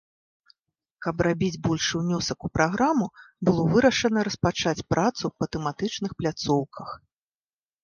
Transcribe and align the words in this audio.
Каб 1.05 1.19
рабіць 1.27 1.59
большы 1.67 1.93
ўнёсак 2.01 2.47
у 2.47 2.51
праграму, 2.59 3.05
было 3.51 3.67
вырашана 3.75 4.25
распачаць 4.29 4.75
працу 4.97 5.33
па 5.39 5.45
тэматычных 5.59 6.11
пляцоўках. 6.25 6.99